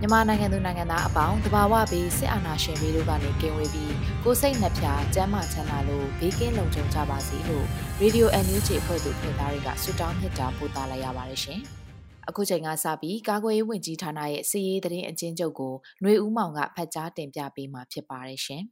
[0.00, 7.66] မြန်မာနိုင်ငံသူနိုင်ငံသားအပေါင်းတဘာဝပြီးစစ်အာဏာရှင်တွေတို့ကနေကင်းဝေးပြီးကိုစိတ်နှပြကျန်းမာချမ်းသာလို့ဘေးကင်းလုံခြုံကြပါစေလို့
[8.02, 11.60] Radio NUG ဖွဲ့သူဖွဲ့သားတွေကဆုတောင်းမြတ်တာပို့သလာရပါတယ်ရှင်။
[12.28, 18.62] အခုချိန်ကစပြီးကာကွယ်ရေးဝန်ကြီးဌာနရဲ့စီရေးသတင်းအကျဉ်းချုပ်ကိုຫນွေဦးမောင်ကဖတ်ကြားတင်ပြပေးမှာဖြစ်ပါတယ်ရှင်။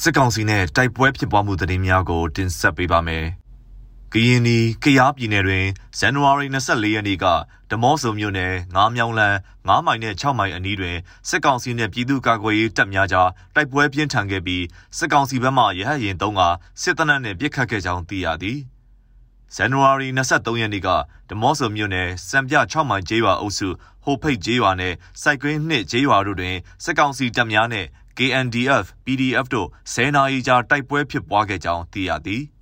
[0.00, 3.26] စစ်ကောင်စီနဲ့တိုက်ပွဲဖြစ်ပွားမှုသတင်းများကိုတင်ဆက်ပေးပါမယ်။
[4.14, 5.66] ကရင်နီကရားပြည်နယ်တွင်
[5.98, 7.26] ဇန်နဝါရီ24ရက်နေ့က
[7.70, 10.96] ဓမောဆုံမြို့နယ်ငားမြောင်းလန်း9မိုင်နဲ့6မိုင်အနီးတွင်
[11.28, 14.64] စစ်ကောင်စီနှင့်ပြည်သူ့ကာကွယ်ရေးတပ်များကြားတိုက်ပွဲပြင်းထန်ခဲ့ပြီး
[14.98, 16.40] စစ်ကောင်စီဘက်မှရဟတ်ရင်တုံးက
[16.82, 18.58] စစ်တပ်နှင့်ပစ်ခတ်ခဲ့ကြောင်းသိရသည်
[19.54, 20.88] ဇန်နဝါရီ23ရက်နေ့က
[21.28, 23.68] ဓမောဆုံမြို့နယ်စံပြ6မိုင်ကျေးရွာအုပ်စု
[24.04, 32.44] ဟိုဖိတ်ကျေးရွာနဲ့စိုက်ကွင်းနှစ်ကျေးရွာတို့တွင်စစ်ကောင်စီတပ်များနှင့် KNDF PDF တို့ဆယ်နာရီကြာတိုက်ပွဲဖြစ်ပွားခဲ့ကြောင်းသိရသည်။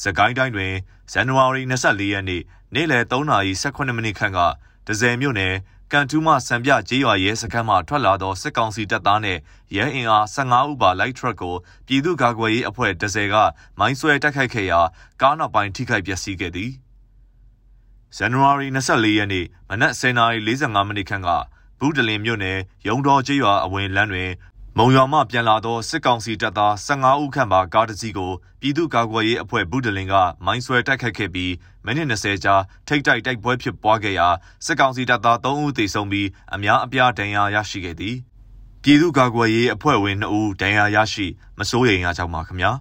[0.00, 0.74] စကိုင်းတိုင်းတွင်
[1.12, 2.42] ဇန်နဝါရီ24ရက်နေ့
[2.74, 4.38] နေ့လယ်3:18မိနစ်ခန့်က
[4.86, 5.54] ဒဇယ်မြို့နယ်
[5.92, 9.40] ကန်တူးမစံပြကျေးရွာရဲစခန်းမှထွက်လာသောစစ်ကောင်စီတပ်သားနှင့်
[9.76, 11.54] ရဲအင်အား15ဦးပါလိုက်ထရက်ကို
[11.86, 13.34] ပြည်သူ့ကာကွယ်ရေးအဖွဲ့ဒဇယ်က
[13.78, 14.80] မိုင်းဆွဲတိုက်ခိုက်ခဲ့ရာ
[15.20, 16.70] ကားနောက်ပိုင်းထိခိုက်ပျက်စီးခဲ့သည်
[18.16, 21.28] ဇန်နဝါရီ24ရက်နေ့မနက်10:45မိနစ်ခန့်က
[21.78, 24.30] ဘူးတလင်မြို့နယ်ရုံတော်ကျေးရွာအဝင်လမ်းတွင်
[24.78, 31.52] မုံရွာမှပြန်လာသောစစ်ကောင်စီတပ်သား15ဦးခန့်ပါကားတစ်စီးကိုပြည်သူ့ကာကွယ်ရေးအဖွဲ့ဘူးဒလင်ကမိုင်းဆွဲတိုက်ခတ်ခဲ့ပြီး
[31.84, 32.54] မိနစ်20ကြာ
[32.86, 34.28] ထိတ်တိုက်တိုက်ပွဲဖြစ်ပွားခဲ့ရာ
[34.66, 38.16] စစ်ကောင်စီတပ်သား3ဦးသေဆုံးပြီးအများအပြားဒဏ်ရာရရှိခဲ့သည်
[38.82, 41.26] ပြည်သူ့ကာကွယ်ရေးအဖွဲ့ဝင်2ဦးဒဏ်ရာရရှိ
[41.58, 42.72] မစိုးရိမ်ရကြောင်းပါခင်ဗျာ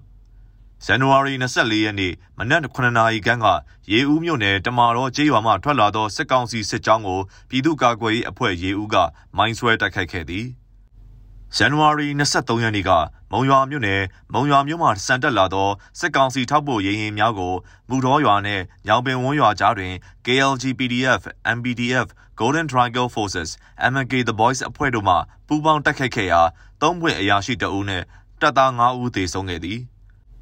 [0.86, 3.48] ဇန်နဝါရီ24ရက်နေ့မနက်9နာရီခန့်က
[3.92, 7.20] ရေဦးမြို့နယ်တမာတော်ကျေးရွာမှထွက်လာသောစစ်ကောင်စီစစ်ကြောင်းကို
[7.50, 8.96] ပြည်သူ့ကာကွယ်ရေးအဖွဲ့ရေဦးက
[9.38, 10.48] မိုင်းဆွဲတိုက်ခိုက်ခဲ့သည်
[11.58, 12.92] ဇန်နဝါရီ23ရက်နေ့က
[13.32, 14.02] မုံရွာမြို့နယ်
[14.34, 15.70] မုံရွာမြို့မှာစံတက်လာသော
[16.00, 17.54] စစ်ကောင်စီထောက်ပို့ရရင်များကို
[17.90, 19.94] မူတော်ရွာနှင့်ညောင်ပင်ဝန်းရွာကြားတွင်
[20.26, 21.22] KLG PDF,
[21.56, 22.08] MBDF,
[22.40, 23.50] Golden Triangle Forces,
[23.92, 25.16] MK The Boys အဖွဲ့တို့မှ
[25.48, 26.42] ပူးပေါင်းတိုက်ခိုက်ခဲ့ရာ
[26.82, 28.06] သုံးပွင့်အရာရှိတအုပ်နှင့်
[28.42, 29.80] တပ်သား9ဦးသေဆုံးခဲ့သည်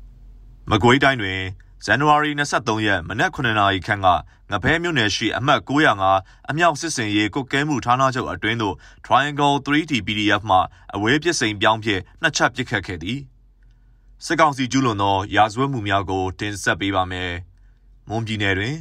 [0.69, 1.39] ။မကွေးတိုင်းတွင်
[1.85, 4.07] ဇန်နဝါရီ23ရက်မနက်9နာရီခန့်က
[4.51, 8.75] ငဖဲမြို့နယ်ရှိအမှတ်905အမြောက်စစ်စင်ရေးကုတ်ကဲမှုဌာနချုပ်အတွင်းသို့
[9.05, 10.57] Triangle 3D PDF မှ
[10.95, 13.19] အဝေးပစ်စိန်ပြောင်းဖြင့်နှစ်ချက်ပစ်ခတ်ခဲ့သည်
[14.25, 17.31] စစ်ကောင်စီကျူးလွန်သောရာဇဝတ်မှုများကိုတင်ဆက်ပေးပါမယ်။
[18.09, 18.75] မွန်ပြည်နယ်တွင်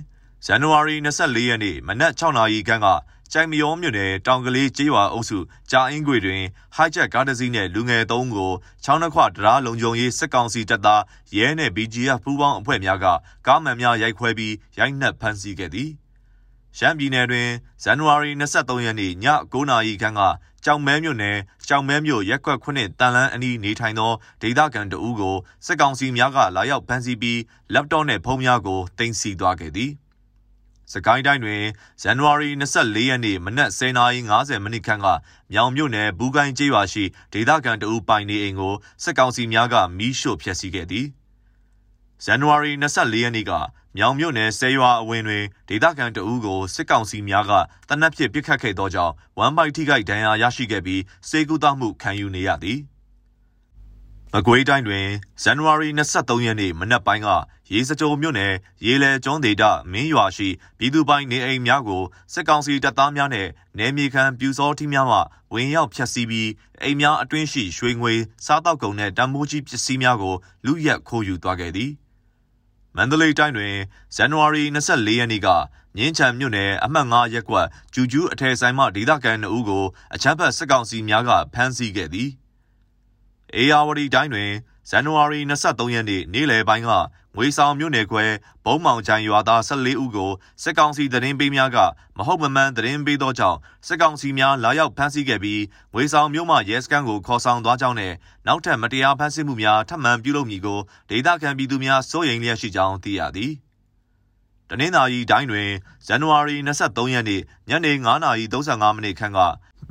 [0.45, 2.87] ဇန်နဝါရီ24ရက်နေ့မနက်6နာရီခန့်က
[3.33, 5.39] ကြိုင်မယောမြို့နယ်တောင်ကလေးကျေးရွာအုပ်စု
[5.71, 6.43] ကြာအင်းခွေတွင်
[6.77, 8.53] ဟိုက်ဂျက်ကားတစ်စီးနဲ့လူငယ်သုံးကို
[8.85, 11.03] ချောင်းနှခွတရားလုံခြုံရေးစစ်ကောင်စီတပ်သား
[11.37, 13.07] ရဲနဲ့ BGF ပူးပေါင်းအဖွဲ့များက
[13.47, 15.91] ကားမှန်များရိုက်ခွဲပြီးရိုက်နှက်ဖမ်းဆီးခဲ့သည်။
[16.79, 17.49] ရန်ပြည်နယ်တွင်
[17.83, 19.13] ဇန်နဝါရီ23ရက်နေ့ည
[19.53, 20.21] 9:00နာရီခန့်က
[20.65, 21.37] ကြောင်မဲမြို့နယ်
[21.69, 24.13] ကြောင်မဲမြို့ရက်ကွက်ခုနှစ်တန်လန်းအနီးနေထိုင်သော
[24.43, 27.41] ဒေသခံတအူးကိုစစ်ကောင်စီများကလာရောက်ဖမ်းဆီးပြီး
[27.75, 29.93] လပ်တော့နှင့်ဖုန်းများကိုတင်စီသွားခဲ့သည်။
[30.93, 31.63] စကိုင်းတိုင်းတွင်
[32.03, 35.07] ဇန်နဝါရီ24ရက်နေ့မနက်10:50မိနစ်ခန့်က
[35.53, 41.07] မြောင်မြို့နယ်ဘူးကိုင်းကျေးရွာရှိဒေသခံတအူပိုင်နေအိမ်ကိုစစ်ကောင်စီများကမီးရှို့ဖျက်ဆီးခဲ့သည်
[42.25, 43.53] ဇန်နဝါရီ24ရက်နေ့က
[43.97, 47.53] မြောင်မြို့နယ်ဆဲရွာအဝင်တွင်ဒေသခံတအူးကိုစစ်ကောင်စီများက
[47.89, 52.81] တနက်ဖြစ်ပစ်ခတ်ခဲ့သောကြောင့်ဝမ်ပိုက်ထိခိုက်ဒဏ်ရာရရှိခဲ့ပြီးစေကူတာမှုခံယူနေရသည်။
[54.35, 55.07] မကွေးတိုင်းတွင်
[55.43, 57.29] ဇန်နဝါရီ23ရက်နေ့မနက်ပိုင်းက
[57.73, 58.53] ရေစကြိုမြို့နယ်
[58.85, 60.49] ရေလဲကျွန်းဒေသမင်းရွာရှိ
[60.79, 62.03] ပြည်သူပိုင်နေအိမ်များကို
[62.33, 63.49] စစ်ကောင်စီတပ်သားများနဲ့
[63.79, 65.19] နယ်မြေခံပြူစောထီးများမှ
[65.53, 66.51] ဝင်ရောက်ဖျက်ဆီးပြီး
[66.83, 68.15] အိမ်များအတွင်းရှိရွှေငွေ
[68.47, 70.35] စားတောက်ကုန်နဲ့တံမိုးကြီးပစ္စည်းများကို
[70.67, 71.91] လူရက်ခိုးယူသွားခဲ့သည်
[72.97, 73.75] မန္တလေးတိုင်းတွင်
[74.15, 75.49] ဇန်နဝါရီ24ရက်နေ့က
[75.97, 79.85] မြင်းချံမြို့နယ်အမှတ်9ရပ်ကွက်ကျူကျူးအထယ်ဆိုင်မှဒေသခံ2ဦးကို
[80.15, 82.31] အချမ်းဖတ်စစ်ကောင်စီများကဖမ်းဆီးခဲ့သည်။
[83.57, 84.51] အေယာဝတီတိုင်းတွင်
[84.89, 86.91] ဇဇန်နဝါရီ23ရက်နေ့နေ့လယ်ပိုင်းက
[87.37, 88.25] ငွေဆောင်မြို့နယ်ခွဲ
[88.65, 90.31] ဘုံမောင်ချိုင်ရွာသား14ဦးကို
[90.63, 91.79] စစ်ကောင်စီသတင်းပေးများက
[92.17, 95.63] မဟုတ်မမှန်သတင်းပေးသောကြောင့်စစ်ကောင်စီများလာရောက်ဖမ်းဆီးခဲ့ပြီး
[95.95, 98.13] ငွေဆောင်မြို့မှရဲစခန်းကိုခေါ်ဆောင်သွားကြောင်းနဲ့
[98.47, 100.79] နောက်ထပ်မတရားဖမ်းဆီးမှုများထပ်မံပြုလုပ်မည်ကို
[101.11, 103.55] ဒေသခံပြည်သူများစိုးရိမ်လျက်ရှိကြောင်းသိရသည်။
[104.71, 105.69] တနင်္သာရီတိုင်းတွင်
[106.07, 109.39] ဇန်နဝါရီ23ရက်နေ့ညနေ9:35မိနစ်ခန့်က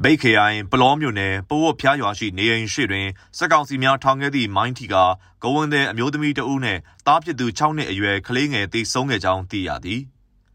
[0.03, 3.07] ဘိတ်ခရိုင်ပလောမြို့နယ်ပဝတ်ဖျားရွာရှိနေအိမ်ရှိတွင်
[3.37, 4.95] စက်ကောင်စီများထောင်ခဲ့သည့်မိုင်းထီက
[5.43, 10.01] ဂဝင်းတဲ့အမျိုးသမီးတဦးနှင့်တားဖြစ်သူ6နှစ်အရွယ်ကလေးငယ်သေဆုံးခဲ့ကြောင်းသိရသည်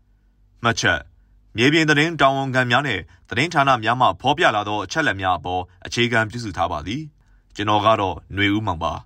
[0.62, 1.00] ။မှတ်ချက်
[1.56, 7.02] မြေပြင်သတင်းတာဝန်ခံများနဲ့သတင်းဌာနများမှဖော်ပြလာသောအချက်အလက်များအပေါ်အခြေခံပြုစုထားပါသည်။
[7.56, 8.92] ကျွန်တော်ကတော့ຫນွေဦးမောင်ပါ။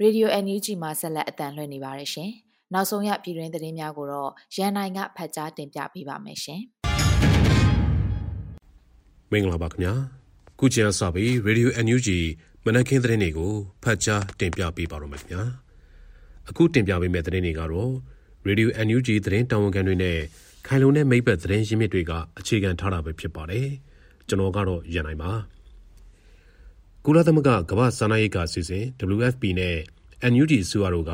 [0.00, 2.30] ရေဒီယို NUG မှာဆက်လက်အတန်လှည့်နေပါတယ်ရှင်။
[2.74, 6.60] နောက်ဆုံးရပြည်တွင်းသတင်းများကိုတော့ရန်နိုင်ကဖတ်ကြားတင်ပြပေးပါမယ်ရှင်။
[9.30, 9.92] မင်္ဂလာပါခင်ဗျာ။
[10.58, 12.08] ခုချိန်ဆပြီးရေဒီယို NUG
[12.64, 15.42] မနက်ခင်းသတင်းတွေကိုဖတ်ကြားတင်ပြပေးပါတော့မယ်ခင်ဗျာ။
[16.48, 17.90] အခုတင်ပြပေးမယ့်သတင်းတွေကတော့
[18.46, 20.18] ရေဒီယို NUG သတင်းတာဝန်ခံတွေနဲ့
[20.66, 23.66] ခိုင်လုံတဲ့မိဘသတင်းရင်းမြစ်တွေကအခြေခံထားတာပဲဖြစ်ပါတယ်။
[24.28, 25.32] ကျွန်တော်ကတော့ရန်နိုင်ပါ။
[27.04, 28.84] ကုလသမဂ္ဂကမ္ဘာ့စားနပ်ရိက္ခာအစီအစဉ်
[29.16, 29.76] WFP နဲ့
[30.32, 31.12] NUG စုရတို့က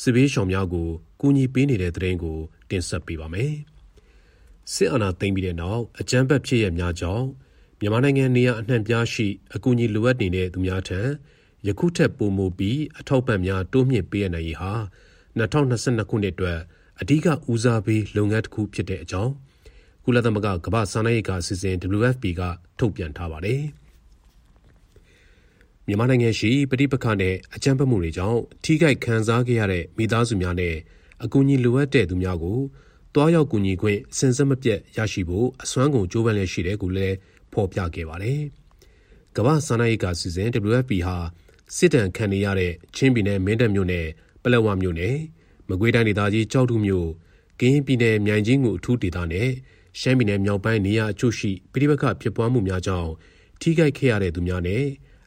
[0.00, 0.88] စစ်ဘေးရှောင်များကို
[1.20, 2.38] ကူညီပေးနေတဲ့သတင်းကို
[2.70, 3.52] တင်ဆက်ပေးပါမယ်။
[4.72, 7.26] စစ်အာဏာသိမ်းပြီးတဲ့နောက်အကြမ်းဖက်ဖြစ်ရများကြောင့်
[7.80, 11.00] မြန်မာနိုင်ငံနေရာအနှံ့ပြားရှိအကူအညီလိုအပ်နေတဲ့သူများထံ
[11.66, 14.72] ယခုထက်ပိုမိုပြီးအထောက်ပံ့များတိုးမြင့်ပေးရနိုင်ရေးဟာ
[15.38, 16.58] 2022ခုနှစ်အတွက်
[17.00, 19.32] အဓိကဦးစားပေးလုပ်ငန်းတစ်ခုဖြစ်တဲ့အကြောင်း
[20.04, 22.42] ကုလသမဂ္ဂကမ္ဘာ့စားနပ်ရိက္ခာအစီအစဉ် WFP က
[22.78, 23.62] ထုတ်ပြန်ထားပါတယ်။
[25.90, 30.74] မြန်မာနိုင်ငံရှိပဋိပက္ခနဲ့အကြမ်းဖက်မှုတွေကြောင့်ထိခိုက်ခံစားခဲ့ရတဲ့မိသားစုများနဲ့
[31.24, 32.58] အကူအညီလိုအပ်တဲ့သူများကို
[33.14, 37.16] တွားရောက်ကူညီခွင့်စင်စက်မပြတ်ရရှိဖို့အစွမ်းကုန်ကြိုးပမ်းလျက်ရှိတယ်ကိုလည်း
[37.52, 38.40] ဖော်ပြခဲ့ပါတယ်။
[39.36, 41.16] ကမ္ဘာ့စားနပ်ရိက္ခာစီစဉ် WFP ဟာ
[41.76, 44.06] စစ်တမ်းခံနေရတဲ့ချင်းပြည်နယ်မင်းတပ်မြို့နယ်
[44.42, 45.16] ပလက်ဝမြို့နယ်
[45.68, 47.08] မကွေးတိုင်းဒေသကြီးကြောက်ထုမြို့
[47.60, 49.48] ကင်းပြည်နယ်မြိုင်ကြီးငူအထူးဒေသနဲ့
[50.00, 53.10] ရှမ်းပြည်နယ်မြောက်ပိုင်းနေရာအချို့ရှိပြည်ပခဖြစ်ပွားမှုများကြောင့်
[53.60, 54.84] ထိခိုက်ခဲ့ရတဲ့သူများနဲ့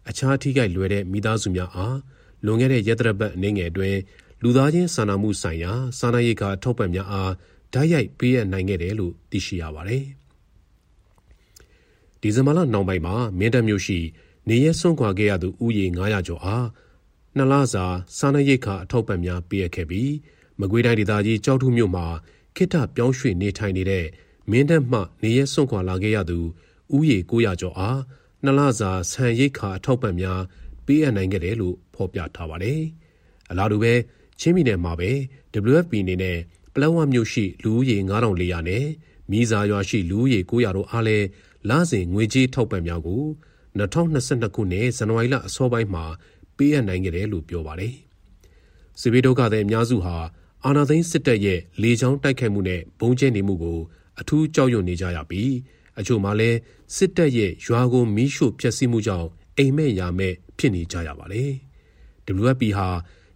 [0.09, 1.98] အခြားထိခိုက်လွယ်တဲ့မိသားစုများအား
[2.45, 4.00] လွန်ခဲ့တဲ့ရက်သတ္တပတ်အနေငယ်အတွင်း
[4.44, 7.31] လူသားချင်းစာနာမှုဆိုင်ရာစာနာရေးကာထောက်ပံ့များအား
[7.74, 10.06] ဓာတ်ရိုက်ပေးအပ်နိုင်ခဲ့တယ်လို့သိရှိရပါတယ်။
[12.21, 14.00] ဒီဇင်ဘာလနောက်ပိုင်းမှာမင်းတပ်မြို့ရှိ
[14.50, 16.65] နေရဲဆွန့်ခွာခဲ့ရသူဥယေ900ကျော်အား
[17.36, 17.86] နှစ်လစာ
[18.18, 20.12] စာနာရေးကာအထောက်ပံ့များပေးအပ်ခဲ့ပြီး
[20.59, 22.06] မကွေးတိုင်းဒေသကြီးကြောက်ထုမြို့မှာ
[22.56, 24.06] ခိတ္တပြောင်းရွှေ့နေထိုင်နေတဲ့
[24.51, 26.39] မင်းတပ်မှနေရဲဆွန့်ခွာလာခဲ့ရသူ
[26.95, 28.00] ဥယေ900ကျော်အား
[28.43, 30.41] နှစ်လစာဆန်ရိတ်ခါအထောက်ပံ့များ
[30.85, 32.81] ပေးအပ်နိုင်ခဲ့တယ်လို့ဖော်ပြထားပါတယ်။
[33.49, 33.93] အလားတူပဲ
[34.39, 35.11] ချင်းပြည်နယ်မှာပဲ
[35.69, 36.38] WFP အနေနဲ့
[36.73, 38.85] ပလောဝမြို့ရှိလူဦးရေ9400နဲ့
[39.31, 41.27] မိစာရွာရှိလူဦးရေ900တို့အားလည်း
[41.69, 43.23] လစဉ်ငွေကြေးထောက်ပံ့များကို
[43.77, 46.05] 2022ခုနှစ်ဇန်နဝါရီလအစောပိုင်းမှာ
[46.57, 47.95] ပေးအပ်နိုင်ခဲ့တယ်လို့ပြောပါတယ်။
[48.99, 50.15] စစ်ဘေးဒုက္ခသည်အများစုဟာ
[50.65, 53.79] အာဏာသိမ်းစစ်တပ်ရဲ့လေကြောင်းတိုက်ခိုက်မှုနဲ့ဘုံကျဲနေမှုကို
[54.19, 55.51] အထူးကြောက်ရွံ့နေကြရပြီး
[55.99, 56.57] အချို့မှလည်း
[56.95, 59.27] စစ်တပ်ရဲ့ရွာကိုမီးရှို့ဖျက်ဆီးမှုကြောင့်
[59.57, 61.51] အိမ်မဲ့ရာမဲ့ဖြစ်နေကြရပါတယ်။
[62.41, 62.88] WFP ဟာ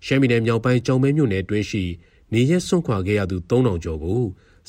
[0.06, 1.84] ရှမ်းပြည်နယ်မြောက်ပိုင်းကြောင်မဲမြို့နယ်တွင်းရှိ
[2.34, 4.22] နေရက်ဆွန့်ခွာခဲ့ရသူ3000ကျော်ကို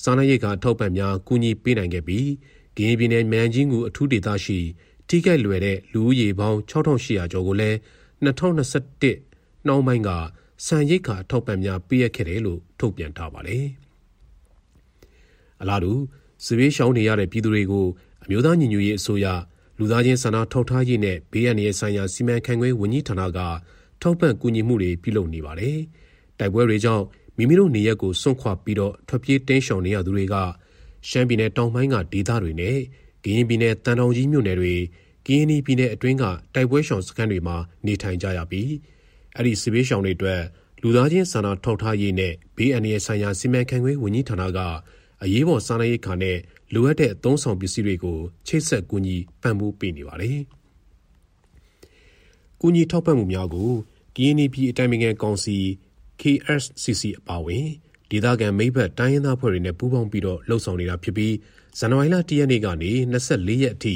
[0.03, 2.29] စားနပ်ရိက္ခာထောက်ပံ့များကူညီပေးနိုင်ခဲ့ပြီး
[2.77, 4.59] ကရင်ပြည်နယ်မန်ကြီးငူအထူးဒေသရှိ
[5.09, 7.77] ထိခိုက်လွယ်တဲ့လူဦးရေပေါင်း6800ကျော်ကိုလည်း
[8.25, 10.11] 2021နှောင်းပိုင်းက
[10.67, 13.67] စံရိတ်ခါထောက်ပံ့များပေးရခဲ့တယ်လို့ထုတ်ပြန်ထားပါတယ်။
[15.61, 15.93] အလားတူ
[16.45, 17.87] စစ်ဘေးရှောင်နေရတဲ့ပြည်သူတွေကို
[18.25, 19.27] အမျိုးသားညီညွတ်ရေးအစိုးရ
[19.79, 23.39] လူသားချင်းစာနာထောက်ထားရေးနဲ့ဘေးအန္တရာယ်ဆိုင်ရာစီမံခန့်ခွဲဝန်ကြီးဌာနက
[24.03, 25.79] ထောက်ပံ့ကူညီမှုတွေပြုလုပ်နေပါတယ်။
[26.39, 27.05] တိုက်ပွဲတွေကြောင့်
[27.37, 30.35] မိမိတို့နေရက်ကိုစွန့်ခွာပြီးတော့ထွက်ပြေးတင်းရှောင်နေရသူတွေက
[31.09, 32.79] ရှမ်းပြည်နယ်တောင်ပိုင်းကဒေသတွေနဲ့
[33.25, 34.75] ကရင်ပြည်နယ်တန်တောင်ကြီးမြို့နယ်တွေ
[35.27, 36.25] ကရင်ပြည်နယ်အတွင်းက
[36.55, 38.71] တိုက်ပွဲရှောင်စခန်းတွေမှာနေထိုင်ကြရပြီး
[39.35, 40.43] အဲ့ဒီစစ်ဘေးရှောင်တွေအတွက်
[40.83, 44.59] လူသားချင်းစာနာထောက်ထားရေးနဲ့ဘေးအန္တရာယ်ဆိုင်ရာစီမံခန့်ခွဲဝန်ကြီးဌာနက
[45.23, 46.37] အရေးပေါ်စားနပ်ရိက္ခာနဲ့
[46.75, 50.39] လိုအပ်တဲ့အသုံးဆောင်ပစ္စည်းတွေကိုချိတ်ဆက်ကူညီပံ့ပိုးပေးနေပါတယ်။
[52.61, 53.71] ကူညီထောက်ပံ့မှုများကို
[54.17, 55.57] KNP အတိုင်းအမြံကောင်စီ
[56.21, 57.67] KSCC အပါအဝင်
[58.11, 61.35] ဒေသခံမိဘတိုင်းရင်းသားဖွဲ့တွေနဲ့ပူးပေါင်းပြီးတော့လှုပ်ဆောင်နေတာဖြစ်ပြီး
[61.79, 63.95] ဇန်နဝါရီလ၁ရက်နေ့ကနေ24ရက်အထိ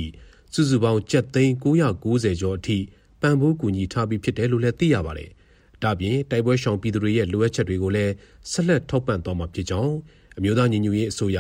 [0.53, 2.79] စုစုပေါင်းကျပ်သိန်း990ကျော်အထိ
[3.21, 5.31] ပံ့ပိုးကူညီထားပြီးဖြစ်တယ်လို့လည်းသိရပါတယ်။
[5.83, 8.13] ဒါပြင်တိုက်ပွဲရှောင်ပြည်သူတွေရဲ့လိုအပ်ချက်တွေကိုလည်း
[8.51, 9.95] ဆက်လက်ထောက်ပံ့သွားမှာဖြစ်ကြောင်း
[10.39, 11.39] အမျိုးသားညီညွတ်ရေးအစိုးရ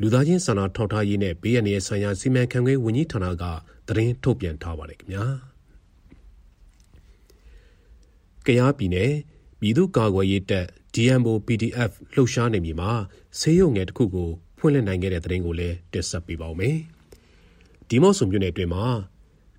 [0.00, 3.44] လူသားချင်းစာနာထောက်ထားရေးနဲ့ဘေးအန္တရာယ်ဆိုင်ရာစီမံခန့်ခွဲဝန်ကြီးဌာနက
[3.86, 5.24] သတင်းထုတ်ပြန်ထားပါတယ်ခင်ဗျာ။
[8.46, 9.12] ကယားပြည်နယ်
[9.60, 12.90] ပြည်သူ့ကာကွယ်ရေးတပ် DMO PDF လှုပ်ရှားနေပြီမှာ
[13.38, 16.76] ဆေးရုံငယ်တစ်ခုကိုဖွင့်လှစ်နိုင်ခဲ့တဲ့သတင်းကိုလည်းတင်ဆက်ပေးပါောင်းမယ်။
[17.88, 18.84] ဒီမော့ဆိုမြို့နယ်အတွင်းမှာ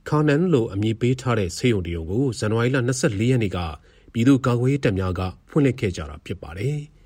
[0.09, 3.59] ခါနန်လိုအမည်ပေးထားတဲ့ဆေးရုံတရုံကိုဇန်နဝါရီလ24ရက်နေ့က
[4.13, 6.77] ပြည်သူ့ကာကွယ်ရေးတပ်များကဖွင့်လှစ်ခဲ့ကြတာဖြစ်ပါတယ်။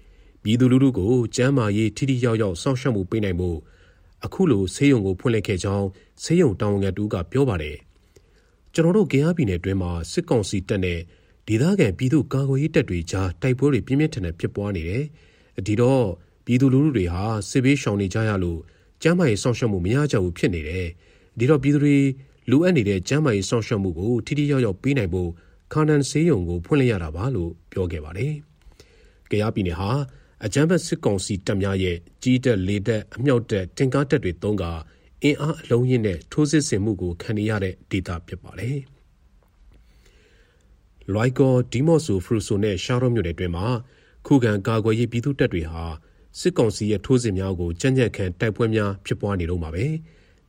[0.47, 3.49] ပြည်သူလူထုကိုကျန်းမာရေးထိထိရောက်ရောက်စောင့်ရှောက်မှုပေးနိုင်မှု
[4.25, 5.87] အခုလိုဆေးရုံကိုဖွင့်လှစ်ခဲ့ကြောင်း
[6.23, 7.77] ဆေးရုံတာဝန်ခံတူကပြောပါတယ်။
[8.73, 10.99] ကျွန်တော်တို့ကင်းအားပြည်နယ်အတွင်းမှာစစ်ကောင်စီတပ်နဲ့
[11.47, 15.03] ဒေသခံပြည်သူ့ကာကွယ်ရေးတပ်တွေကြားတိုက်ပွဲတွေပြင်းပြင်းထန်ထန်ဖြစ်ပွားနေတယ်။
[15.67, 16.05] ဒီတော့
[16.45, 18.59] ပြည်သူလူထုတွေဟာစစ်ဘေးရှောင်နေကြရလို့
[19.01, 20.87] ကျန်းမာရေးစောင့်ရှောက်မှုမရကြဘူးဖြစ်နေတယ်။
[21.39, 21.97] ဒီတော့ပြည်သူတွေ
[22.49, 25.29] လိုအပ်နေတဲ့ကျန်းမာရေးစောင့်ရှောက်မှုကိုထိထိရောက်ရောက်ပေးနိုင်ဖို့
[25.73, 28.33] ခါနန်ဆေးရုံကိုဖွင့်လှစ်ရတာပါလို့ပြောခဲ့ပါတယ်။
[29.29, 29.89] ကြရပြည်နယ်ဟာ
[30.43, 34.63] အကြမ်းဖက်စစ်ကောင်စီတပ်များရဲ့ကြီးတက်လေတက်အမြောက်တက်တင်ကားတက်တွေတုံးက
[35.23, 38.77] အင်အားအလုံးရင်းနဲ့ထိုးစစ်ဆင်မှုကိုခံနေရတဲ့ဒေသဖြစ်ပါတယ်။
[41.13, 43.65] လွိုက်ကောဒီမော့ဆိုဖရူဆိုနဲ့ရှာရောမြို့နယ်တွင်မှာ
[44.25, 45.83] ခုခံကာကွယ်ရေးပြည်သူတပ်တွေဟာ
[46.39, 49.85] စစ်ကောင်စီရဲ့ထိုးစစ်များကိုကြမ်းကြမ်းခံတိုက်ပွဲများဖြစ်ပွားနေတော့မှာပဲ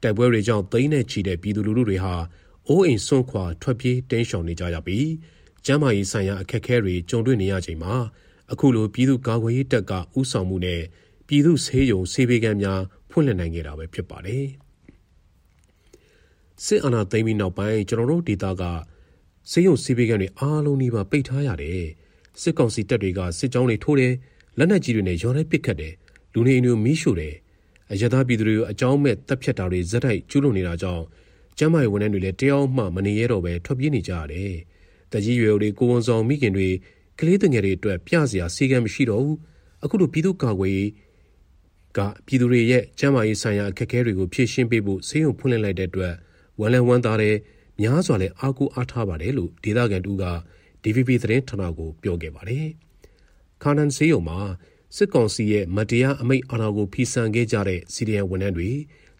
[0.03, 2.15] တိုက်ပွဲတွေကြောင့်သိန်းနဲ့ချီတဲ့ပြည်သူလူထုတွေဟာ
[2.69, 5.09] အိုးအိမ်ဆွန့်ခွာထွက်ပြေးတင်းရှောင်နေကြရပြီး
[5.65, 7.95] ကျန်းမာရေးဆိုင်ရာအခက်အခဲတွေကြုံတွေ့နေရချိန်မှာ
[8.53, 10.83] အခုလိုပြည်သူ့ကာကွယ်ရေးတပ်ကဥဆောင်မှုနဲ့
[11.27, 14.47] ပြည်သူဆေးရုံဆေးပေးကမ်းများဖွင့်လှစ်နိုင်ခဲ့တာပဲဖြစ်ပါတယ်
[16.65, 18.63] စစ်အာဏာသိမ်းပြီးနောက်ပိုင်းကျွန်တော်တို့ဒေသက
[19.51, 21.87] ဆေးရုံဆေးပေးကမ်းတွေအားလုံးနီးပါးပိတ်ထားရတယ်
[22.41, 24.15] စစ်ကောင်စီတပ်တွေကစစ်ကြောင်းတွေထိုးတယ်
[24.59, 25.95] လက်နက်ကြီးတွေနဲ့ရော်လိုက်ပစ်ခတ်တယ်
[26.35, 27.35] လူနေအိမ်တွေမီးရှို့တယ်
[27.93, 31.05] အရသာပြည်သူတွေကိုအကြောင်းမဲ့တပ်ဖြတ်တာတွေဇက်တိုက်ကျူးလွန်နေတာကြောင့်
[31.59, 34.53] ကျမ်းမာရေးဝန်ထမ်းတွေလည်းတယောက်မှမနေရတော့ပဲထွက်ပြေးနေကြရတယ်။
[35.13, 36.69] တကြီးရွယ်တွေကိုဝန်ဆောင်မိခင်တွေ
[37.19, 39.37] ကလေးငယ်တွေအတွက်ပြစရာစီကံမရှိတော့ဘူး။
[39.85, 40.91] အခုလိုပြည်သူ့ကာကွယ်ရေး
[41.97, 46.15] ကပြည်သူတွေရဲ့ကျန်းမာရေးဆိုင်ရာအခက်အခဲတွေကိုဖြေရှင်းပေးဖို့ဆေးရုံဖွင့်လှစ်လိုက်တဲ့အတွက်
[46.61, 47.37] ဝန်လန်ဝန်သားတဲ့
[47.81, 50.25] များစွာလဲအားကိုးအားထားပါတယ်လို့ဒေသခံတူက
[50.83, 52.67] DVB သတင်းဌာနကိုပြောခဲ့ပါတယ်။
[53.63, 54.39] ခါနန်ဆေးရုံမှာ
[54.97, 58.71] စစ်ကောင်စီရဲ့မတရားအမိန့်အာဏာကိုဖီဆန်ခဲ့ကြတဲ့စီရီယန်ဝန်ထမ်းတွေ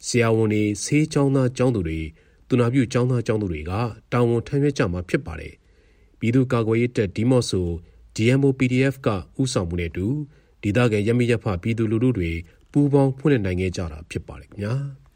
[0.07, 2.01] ဆရာဝန်တွေဆေးကျောင်းသားကျောင်းသူတွေ
[2.49, 3.73] သူနာပြုကျောင်းသားကျောင်းသူတွေက
[4.13, 5.55] တာဝန်ထမ်းရွက်ကြမှာဖြစ်ပါတယ်။
[6.21, 7.69] ပြည်သူ့ကာကွယ်ရေးတပ်ဒီမော့ဆို
[8.17, 9.09] DMO PDF က
[9.41, 10.07] ဥဆောင်မှုနဲ့တူ
[10.63, 12.31] ဒေသခံရမရဖပြည်သူလူထုတွေ
[12.73, 14.75] ပူးပေါင်းဖွင့်လှစ်နိုင်ခဲ့ကြတာဖြစ်ပါတယ်ခင်ဗျာ။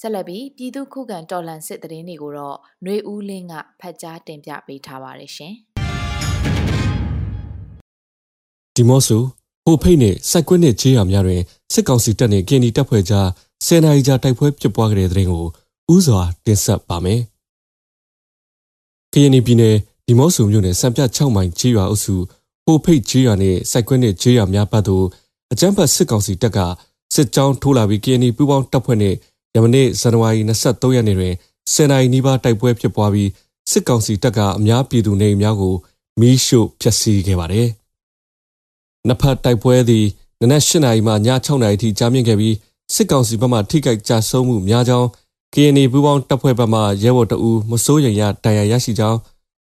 [0.00, 5.54] ဆက်လက်ပြီးပြည်သူခုခံတော်လှန်စစ်တရင်တွေကိုတော့ຫນွေဦးလင်းကဖတ်ကြားတင်ပြပေးထားပါတယ်ရှင်။
[8.76, 9.22] ဒီမော့ဆို
[9.64, 11.42] ဟိုဖိတ်နဲ့စိုက်ကွက်နဲ့ခြေရများတွင်
[11.72, 13.28] စစ်ကောင်စီတပ်နှင့်ကင်ဒီတပ်ဖွဲ့ကြား
[13.66, 15.44] ဆယ်နာရီကြာတိုက်ပွဲဖြစ်ပွားခဲ့တဲ့တဲ့ရင်ကို
[15.94, 17.20] ဥစွာတင်ဆက်ပါမယ်။
[19.12, 19.76] ကရင်ပြည်နယ်
[20.06, 22.14] ဒီမော့ဆိုမြို့နယ်စံပြ6မိုင်ခြေရအုပ်စု
[22.64, 25.06] ဟိုဖိတ်ခြေရနဲ့စိုက်ကွက်နဲ့ခြေရများပတ်သို့
[25.52, 26.58] အကြမ်းဖက်စစ်ကောင်စီတပ်က
[27.14, 29.14] စစ်ကြောင်းထိုးလာပြီးကရင်ပူးပေါင်းတပ်ဖွဲ့နဲ့
[29.54, 31.34] ယမနေ့ဇန်နဝါရီ23ရက်နေ့တွင်
[31.72, 33.30] စင်နိုင်နီးပါးတိုက်ပွဲဖြစ်ပွားပြီး
[33.70, 35.74] စစ်ကောင်စီတပ်ကအများပြည်သူနေများကို
[36.20, 37.68] မီးရှို့ဖျက်ဆီးခဲ့ပါတယ်။
[39.06, 40.06] နှစ်ဖက်တိုက်ပွဲသည်
[40.40, 41.14] နနက်၈နာရီမှည
[41.46, 42.54] 6နာရီထိကြာမြင့်ခဲ့ပြီး
[42.94, 45.08] စစ်ကောင်စီဘက်မှထိခိုက်ကြဆုံးမှုများကြောင်း
[45.54, 49.18] KNA ပူးပေါင်းတပ်ဖွဲ့ဘက်မှရဲဘော်တအူမစိုးရိမ်ရတန်ရာရရှိကြောင်း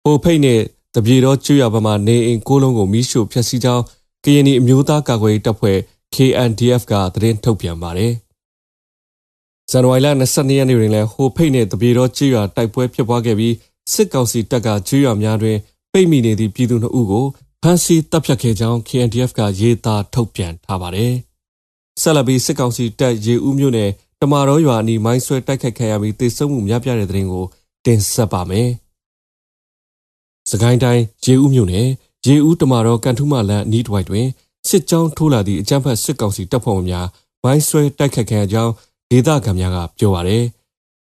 [0.03, 0.61] ဟိုဖိတ်နဲ့
[0.95, 3.83] တပြေတော်ကျွရဘက်မှနေအိမ်ကိုလုံးကိုမီးရှို့ဖျက်ဆီးကြောင်း
[4.23, 5.77] KNA အမျိုးသားကာကွယ်ရေးတပ်ဖွဲ့
[6.15, 8.13] KNDF ကသတင်းထုတ်ပြန်ပါတယ်။
[9.71, 13.55] ဇန်နဝါရီလ22ရက်နေ့တွင်လည်းဟိုဖိတ်နှင့်တပြေတော်ကြေးရွာတိုက်ပွဲဖြစ်ပွားခဲ့ပြီး
[13.93, 15.57] စစ်ကောင်စီတပ်ကကြေးရွာများတွင်
[15.91, 17.25] ပိတ်မိနေသည့်ပြည်သူနှုတ်ကို
[17.63, 21.13] ဖမ်းဆီးတပ်ဖြတ်ခဲ့ကြောင်း KNDF ကရေးသားထုတ်ပြန်ထားပါတယ်။
[22.01, 23.89] ဆက်လက်ပြီးစစ်ကောင်စီတပ်ရေဦးမြို့နယ်
[24.23, 27.45] တမာတော်ရွာအနီးမိုင်းဆွဲတိုက်ခိုက်ခံရပြီးတေဆုံးမှုများပြားတဲ့တဲ့ရင်ကို
[27.85, 28.69] တင်ဆက်ပါမယ်။
[30.49, 31.87] စကိုင်းတိုင်းရေဦးမြို့နယ်
[32.27, 34.27] ရေဦးတမာတော်ကန်ထူးမလန်နီးတဝိုက်တွင်
[34.67, 37.07] စစ်ကြောင်းထိုးလာသည့်အကြမ်းဖက်စစ်ကောင်စီတပ်ဖွဲ့ဝင်များ
[37.43, 38.71] မိုင်းဆွဲတိုက်ခိုက်ခံရကြောင်း
[39.09, 40.45] ဒေသခံများကပြောပါရယ်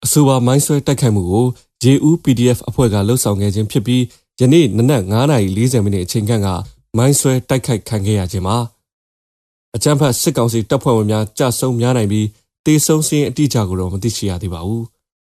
[0.04, 1.46] အဆိုပါမိုင်းဆွဲတိုက်ခိုက်မှုကို
[1.84, 4.02] ရေဦး PDF အဖွဲ့ကလှုပ်ဆောင်ခဲ့ခြင်းဖြစ်ပြီး
[4.40, 5.02] ယနေ့နနက်
[5.42, 6.48] 9:40မိနစ်အချိန်ခန့်က
[6.96, 8.56] မိုင်းဆွဲတိုက်ခိုက်ခံခဲ့ရခြင်းမှာ
[9.74, 12.26] အကြမ်းဖက်စစ်ကောင်စီတပ်ဖွဲ့ဝင်များကြဆုံများနိုင်ပြီး
[12.66, 14.84] တေဆုံးစင်းအတိအကျကိုတော့မသိရှိရသေးပါဘူး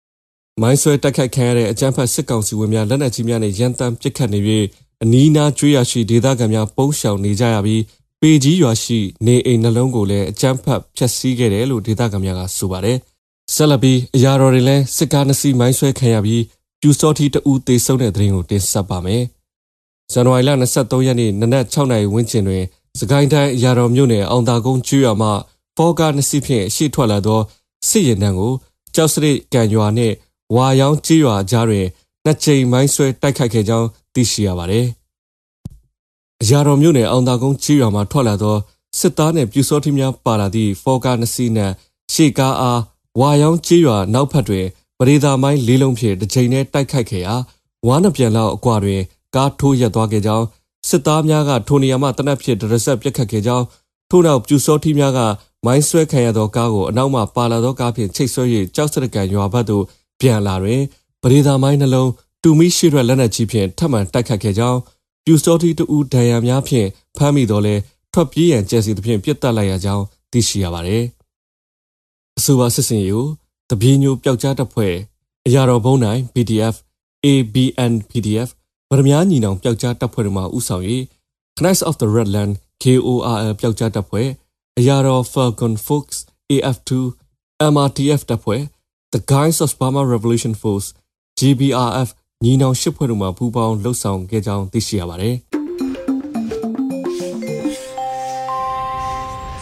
[0.61, 4.65] ။မိုင်းဆွဲတိုက်ခိုက်ခံရတဲ့အကြမ်းဖက်စစ်ကောင်စီဝင်များလက်နက်ကြီးများနဲ့ရန်တမ်းပစ်ခတ်နေပြီး
[5.03, 7.81] အနီးနားကျွေးရရှိဒေသခံများပုန်းရှောင်နေကြရပြီး
[8.21, 12.97] ပေကြီးရွာရှိနေအိမ်နှလုံးကိုလည်းအကြမ်းဖက်ဖျက်ဆီးခဲ့တယ်လို့ဒေသခံများကဆိုပါတယ်။
[13.53, 16.43] ဆက်လက်ပြီးအရာတော်တွေလည်းစစ်ကားနှစ်စီးမိုင်းဆွဲခံရပြီး
[16.81, 19.23] ပြူစောထီတဦးသေဆုံးတဲ့တဲ့ရင်ကိုတင်ဆက်ပါမယ်။
[20.11, 22.63] ဇန်နဝါရီလ23ရက်နေ့နနက်6နာရီဝန်းကျင်တွင်
[22.99, 25.29] စကိုင်းတိုင်းအရာတော်မြို့နယ်အောင်သာကုန်းကျွော်မှ
[25.77, 27.39] ဖောကားနှစ်စီးဖြင့်ရှေ့ထွက်လာသော
[27.87, 28.53] စစ်ရင်တန်းကို
[28.95, 30.15] ကြောက်စရိတ်ကံရွာနှင့်
[30.55, 31.85] ဝါရောင်းကျွော်ကြားတွင်
[32.25, 34.87] နှစ်ကြိမ်မိုင်းဆွဲတိုက်ခိုက်ခဲ့ကြောင်းသိရှိရပါသည်။
[36.41, 38.57] အရာတော်မြို့နယ်အောင်သာကုန်းချီရွာမှာထွက်လာသော
[38.99, 41.73] စစ်သားနှင့်ပြူစောထီးများပါလာသည့်ဖော်ကားနှစ်စီးနှင့်
[42.13, 42.79] ရှေ့ကားအား
[43.19, 44.65] ဝါရောင်းချီရွာနောက်ဖက်တွင်
[44.99, 47.35] ပရိသာမိုင်းလေးလုံးဖြင့်တစ်ချိန်တည်းတိုက်ခိုက်ခဲ့ရာ
[47.87, 49.01] ဝါးနှပြန်လောက်အကွာတွင်
[49.35, 50.45] ကားထိုးရက်သွားခဲ့ကြောင်း
[50.89, 53.65] စစ်သားများကထိုနေရာမှတနက်ဖြစ်ဒရဆက်ပြက်ခတ်ခဲ့ကြောင်း
[54.09, 55.19] ထို့နောက်ပြူစောထီများက
[55.65, 58.43] မိုင်းဆွဲခံရသောကားကိုအနောက်မှပါလာသောကားဖြင့်ချိတ်ဆွဲ၍
[58.75, 59.83] ကြောက်စရကန်ရွာဘက်သို့
[60.19, 60.81] ပြန်လာတွင်
[61.21, 62.09] ပရိသာမိုင်းနှလုံး
[62.43, 64.79] တူမီရှိရွက်လက်နက်ကြီးဖြင့်ထပ်မံတိုက်ခတ်ခဲ့ကြောင်း
[65.25, 67.75] ပြူစောထီတူဒဏ်ရာများဖြင့်ဖမ်းမိတော်လဲ
[68.13, 71.03] ထွက်ပြေးရန်ကြံစီသဖြင့်ပြစ်တက်လိုက်ရကြောင်းသိရှိရပါသည်။
[72.37, 73.27] အဆိုပါစစ်စင်ရေးကို
[73.69, 74.93] တပင်းညိုပျောက်ကြားတပ်ဖွဲ့
[75.47, 76.75] အရာတော်ဘုံနိုင် PDF
[77.25, 78.49] ABN PDF
[78.89, 80.83] ဗရမ ्या ညီနောင်ပျောက်ကြားတပ်ဖွဲ့တို့မှဥဆောင်၍
[81.61, 82.53] Knights of the Redland
[82.83, 84.27] KORL ပျောက်ကြားတပ်ဖွဲ့
[84.79, 86.05] အရာတော် Falcon Fox
[86.51, 86.91] AF2
[87.73, 88.61] MRTF တပ်ဖွဲ့
[89.13, 90.87] The Guys of Burma Revolution Force
[91.39, 92.09] GBRF
[92.43, 95.35] ညီနောင်ရှစ်ဖွဲ့တို့မှပူးပေါင်းလှုပ်ဆောင်ခဲ့ကြောင်းသိရှိရပါတယ်။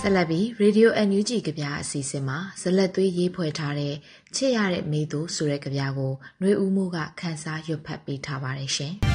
[0.02, 3.96] ဆက်လက်ပြီး Radio NUG ကြပြအစီအစဉ်မှာဇလက်သွေးရေးဖွဲ့ထားတဲ့
[4.36, 8.96] ချစ်ရတဲ့မိသူဆိုတဲ့ကြပြကိုຫນွေဦးမိုးကခန်းစားရွတ်ဖတ်ပေးထားပါတယ်ရှင်။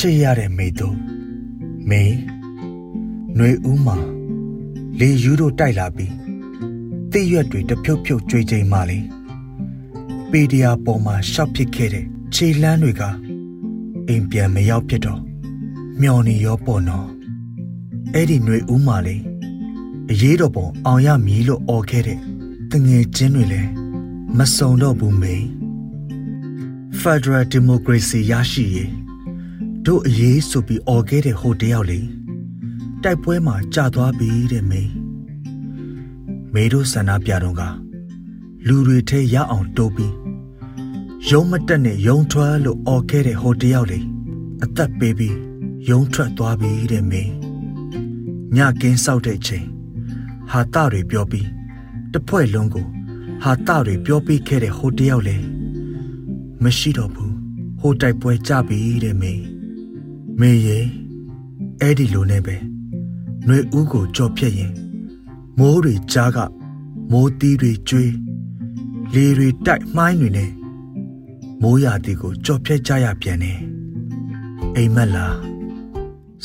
[0.08, 0.88] စ်ရတဲ့မိသူ
[1.88, 2.02] မေ
[3.34, 3.96] ຫນွေဦးမှာ
[4.98, 6.12] လေယူတို့တိုက်လာပြီး
[7.12, 8.98] တိရွက်တွေတဖြုတ်ဖြုတ်ကြွေချိန်မှလေ
[10.30, 13.02] ပေဒီယာပေါ်မှာရှောက်ဖြစ်ခဲ့တဲ့ခြေလန်းတွေက
[14.08, 15.20] အိမ်ပြန်မရောက်ဖြစ်တော့
[16.00, 17.06] မျော်နေရောပေါ့နော်
[18.14, 19.16] အဲ့ဒီຫນွေဦးမှာလေ
[20.10, 22.20] အရေးတော်ပုံအောင်ရမည်လို့អော်ခဲ့တဲ့
[22.70, 23.70] တငယ်ချင်းတွေလည်း
[24.38, 25.36] မစုံတော့ဘူးမေ
[27.00, 28.90] Federal Democracy ရရှိရေး
[29.85, 31.99] တို့အရေးဆိုပြီးអော်ခဲ့တဲ့ဟိုတယောက်လေ
[33.03, 34.83] တိုက်ပွဲမှာကြာသွားပြီတဲ့မေ
[36.53, 37.61] မေတို့ဆန္ဒပြတော့က
[38.67, 40.13] လူတွေထဲရအောင်တိုးပြီး
[41.29, 43.99] ရုံးမတက်နဲ့ရုံးထွက်လို့អော်ခဲ့တဲ့ဟိုတယောက်လေ
[44.63, 45.37] အသက်ပေးပြီး
[45.89, 47.31] ရုံးထွက်သွားပြီတဲ့မင်း
[48.55, 49.65] ညကင်းစောက်တဲ့ချိန်
[50.51, 51.47] ဟာတတွေပြောပြီး
[52.13, 52.87] တဖွဲ့လုံးကို
[53.43, 55.37] ဟာတတွေပြောပြီးခဲ့တဲ့ဟိုတယောက်လေ
[56.63, 57.35] မရှိတော့ဘူး
[57.79, 59.60] ဟိုတိုက်ပွဲကြပြီတဲ့မင်း
[60.41, 60.85] မင်းရဲ့
[61.81, 62.55] အဲ့ဒီလိုနဲ့ပဲ
[63.45, 64.73] ຫນွေဦးကိုကြော်ဖြတ်ရင်
[65.59, 66.37] မိုးတွေကြားက
[67.11, 68.13] မိုးသီးတွေကျွေး
[69.13, 70.51] လေတွေတိုက်မှိုင်းတွေနဲ့
[71.61, 73.59] မိုးရာသီကိုကြော်ဖြတ်ကြရပြန်တယ်
[74.75, 75.37] အိမ်မက်လား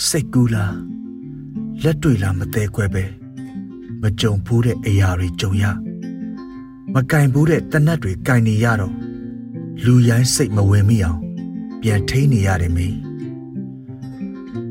[0.06, 0.76] စိတ်ကူးလား
[1.82, 3.04] လက်တွေ့လားမသေးခွဲပဲ
[4.02, 5.64] မကြုံဘူးတဲ့အရာတွေကြုံရ
[6.94, 8.94] မကင်ဘူးတဲ့တနတ်တွေကင်နေရတော့
[9.85, 11.20] လူရိုင်းစိတ်မဝင်မိအောင်
[11.80, 13.06] ပြန်ထိန်နေရတယ်မင်း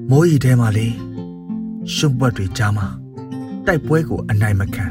[0.10, 0.88] မိုးရီထဲမှာလေ
[1.94, 2.88] ရှုပ်ပွက်တွေကြားမှာ
[3.66, 4.86] တိုက်ပွဲကိုအနိုင်မခံ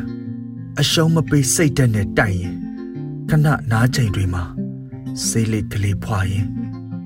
[0.81, 2.55] အရှုံးမပေးစိတ်တက်နဲ့တိုက်ရင်
[3.29, 4.43] ခဏနားချိန်တွေမှာ
[5.27, 6.47] စေးလေးကလေးဖွာရင်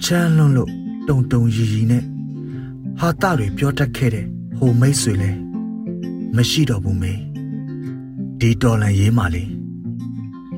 [0.05, 0.71] ချမ်းလွန်းလို့
[1.09, 2.05] တုံတုံရီရီနဲ့
[2.99, 5.31] ဟာတတွေပြောတတ်ခဲ့တဲ့ဟိုမိတ်ဆွေလဲ
[6.37, 7.13] မရှိတော့ဘူးမေ
[8.41, 9.45] ဒီတော်လန်ရေးမှလေ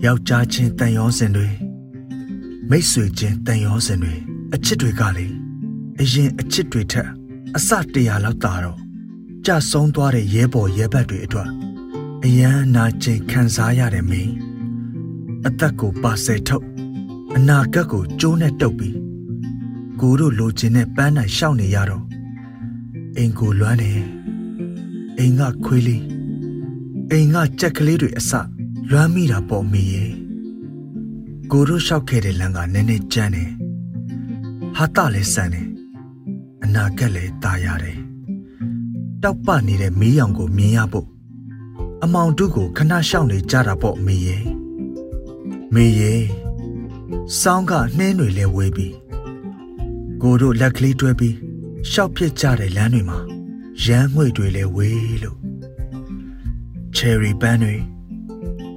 [0.04, 1.48] ယောက်ျားချင်းတန်ရောစင်တွေ
[2.70, 4.14] မိတ်ဆွေချင်းတန်ရောစင်တွေ
[4.54, 5.26] အချစ်တွေကလေ
[6.00, 7.10] အရင်အချစ်တွေထက်
[7.56, 8.78] အစတရာလောက်တာတော့
[9.46, 11.48] ကြဆုံးသွားတဲ့ရဲဘော်ရဲဘက်တွေအတွက်
[12.24, 14.32] အယမ်းနာကျင်ခံစားရတယ်မင်း
[15.46, 16.66] အသက်ကိုပါဆယ်ထုတ်
[17.36, 18.96] အနာဂတ်ကိုကျိုးနဲ့တုပ်ပြီး
[20.00, 22.04] ကိုတို့လိုချင်တဲ့ပန်းနိုင်ရှောက်နေရတော့
[23.16, 23.92] အိမ်ကိုလွမ်းနေ
[25.18, 26.04] အိမ်ကခွေးလေး
[27.10, 28.32] အိမ်ကကြက်ကလေးတွေအစ
[28.90, 30.10] လွမ်းမိတာပေါ့မေရဲ့
[31.50, 33.50] ကိုတို့လျှောက်ခဲ့တဲ့လမ်းကနည်းနည်းကျန်းတယ်
[34.76, 35.69] ဟာတလည်းဆန်တယ်
[36.63, 37.99] အနာကက်လည်းตายရတယ်
[39.23, 41.07] တောက်ပနေတဲ့မီးရောင်ကိုမြင်ရဖို့
[42.03, 44.43] အမောင်တုကိုခဏရှောက်နေကြတာပေါ့မေရဲ့
[45.73, 46.23] မေရဲ့
[47.39, 48.95] စောင်းကနှင်းတွေလဲဝေးပြီး
[50.21, 51.35] ကိုတို့လက်ကလေးတွဲပြီး
[51.91, 53.19] ရှောက်ပြစ်ကြတဲ့လမ်းတွေမှာ
[53.85, 55.39] ရမ်းငွေတွေလဲဝေးလို့
[56.95, 57.75] ချယ်ရီပန်းတွေ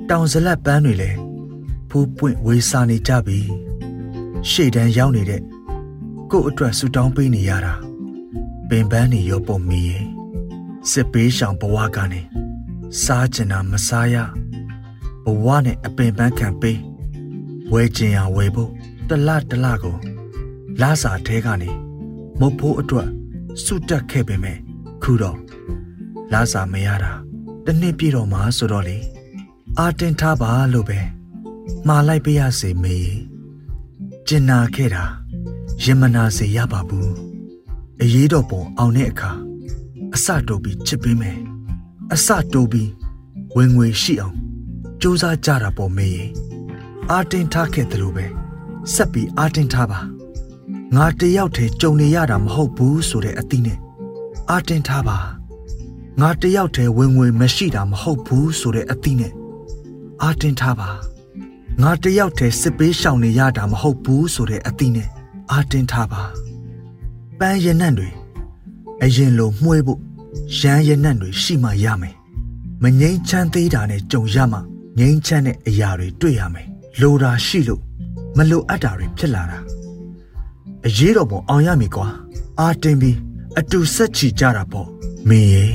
[0.08, 1.10] တောင်ဇလက်ပန်းတွေလဲ
[1.88, 3.38] ဖူးပွင့်ဝေးစားနေကြပြီ
[4.50, 5.42] ရှေ့တန်းရောက်နေတဲ့
[6.33, 7.73] ကို့အတွက်ဆူတောင်းပေးနေရတာ
[8.69, 10.05] ပင်ပန်းနေရောပုံမီရဲ့
[10.91, 12.21] စစ်ပေးရှောင်ဘဝကနေ
[13.03, 14.15] စားကျင်တာမစားရ
[15.25, 16.79] ဘဝနဲ့အပင်ပန်းခံပေး
[17.73, 18.71] ဝဲကျင်ရဝဲဖို့
[19.09, 19.97] တလတလကို
[20.81, 21.69] လာစာထဲကနေ
[22.39, 23.09] မုတ်ဖိုးအတွက်
[23.63, 24.57] စုတက်ခဲ့ပေမဲ့
[25.03, 25.37] ခုတော့
[26.33, 27.11] လာစာမရတာ
[27.65, 28.97] တနှစ်ပြည့်တော့မှဆိုတော့လေ
[29.79, 30.99] အာတင်ထားပါလို့ပဲ
[31.87, 32.97] မှားလိုက်ပေးရစေမေ
[34.27, 35.05] ကျင်နာခဲ့တာ
[35.83, 37.11] ရင်မနာစေရပါဘူး
[38.01, 39.31] အရေးတော်ပုံအောင်တဲ့အခါ
[40.15, 41.39] အစတိုးပြီးချစ်ပေးမယ်
[42.13, 42.89] အစတိုးပြီး
[43.55, 44.35] ဝင်ငွေရှိအောင်
[45.01, 46.09] စူးစမ်းကြတာပေါ့မေ
[47.11, 48.25] အာတင်ထားခဲ့တယ်လို့ပဲ
[48.93, 49.99] ဆက်ပြီးအာတင်ထားပါ
[50.95, 53.79] ငါတယောက်တည်းကြုံနေရတာမဟုတ်ဘူးဆိုတဲ့အသီးနဲ့
[54.49, 55.17] အာတင်ထားပါ
[56.21, 59.33] ငါတယောက်တည်းဝင်ငွေမရှိတာမဟုတ်ဘူးဆိုတဲ့အသီးနဲ့
[60.21, 60.89] အာတင်ထားပါ
[61.81, 65.12] ငါတယောက်တည်းစစ်ပေးရှောင်နေရတာမဟုတ်ဘူးဆိုတဲ့အသီးနဲ့
[65.53, 66.21] အာတင်ထားပါ
[67.39, 68.09] ပန်းရနံ့တွေ
[69.03, 69.99] အရင်လိုမှွေးဖို့
[70.57, 72.15] ရမ်းရနံ့တွေရှိမှရမယ်
[72.81, 74.59] မငိမ့်ချမ်းသေးတာနဲ့ကြုံရမှ
[74.97, 76.67] ငိမ့်ချမ်းတဲ့အရာတွေတွေ့ရမယ်
[77.01, 77.81] လိုတာရှိလို့
[78.37, 79.59] မလိုအပ်တာတွေဖြစ်လာတာ
[80.85, 82.07] အရေးတော်ပုံအောင်ရမည်ကွာ
[82.59, 83.17] အာတင်ပြီး
[83.59, 84.87] အတူဆက်ချီကြတာပေါ့
[85.29, 85.67] မင်းရေ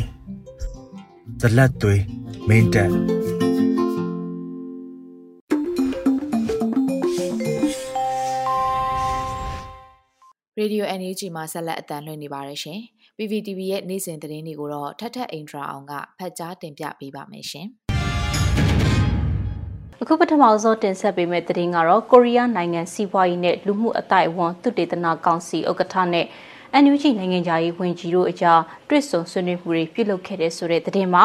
[1.41, 2.03] ဇလက်သွေး
[2.49, 2.91] မင်းတက်
[10.61, 12.81] ရေဒီယို NUG မှာဆက်လက်အသံလွှင့်နေပါတယ်ရှင်။
[13.17, 17.67] PPTV ရဲ့နေ့စဉ်သတင်းတွေကိုတော့ထက်ထက်အင်ဒရာအောင်ကဖတ်ကြားတင်ပြပေးပါမယ်ရှင်။
[20.03, 26.27] အခုပထမဆုံးတင်ဆက်ပေးမယ့်သတင်းကတော့ကိုရီးယားနိုင်ငံစီးပွားရေးနဲ့လူမှုအတိုင်းအဝန်သုတေသနကောင်စီဥက္ကဋ္ဌနဲ့
[26.83, 31.25] NUG နိုင်ငံသားရေးဝန်ကြီးတို့အကြားတွေ့ဆုံဆွေးနွေးမှုတွေပြုလုပ်ခဲ့တဲ့ဆိုတဲ့သတင်းမှာ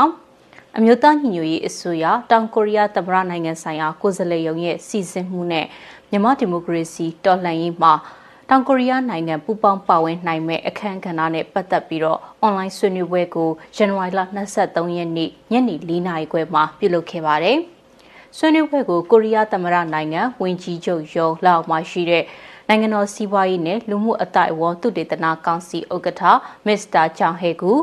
[0.78, 5.66] အမျိုးသားညီညွတ်ရေးအစိုးရတောင်ကိုရီးယားသမ္မတနိုင်ငံဆိုင်ရာကိုယ်စားလှယ်ရုံးရဲ့စီစဉ်မှုနဲ့
[6.10, 7.94] မြန်မာဒီမိုကရေစီတော်လှန်ရေးမှာ
[8.56, 14.22] တောင်ကိုရီးယားနိုင်ငံပူးပေါင်းပါဝင်နိုင်မဲ့အခမ်းကဏ္ဍနဲ့ပတ်သက်ပြီးတော့အွန်လိုင်းဆွေးနွေးပွဲကိုဇန်နဝါရီလ
[14.58, 17.58] 23ရက်နေ့ညနေ4နာရီခွဲမှာပြုလုပ်ခဲ့ပါတယ်။
[18.38, 22.24] ဆွေးနွေးပွဲကိုကိုရီးယားသမ္မတနိုင်ငံဝန်ကြီးချုပ်ရုံးလောက်မှရှိတဲ့
[22.68, 26.24] နိုင်ငံတော်စီးပွားရေးနဲ့လူမှုအတိုင်းအဝန်သုတေသနကောင်စီဥက္ကဋ္ဌ
[26.66, 27.74] မစ္စတာချောင်ဟေကူ